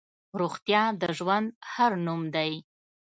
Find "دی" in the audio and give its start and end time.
2.35-2.51